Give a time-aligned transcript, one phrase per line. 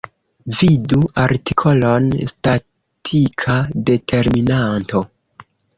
[0.61, 3.61] Vidu artikolon: statika
[3.93, 5.09] determinanto.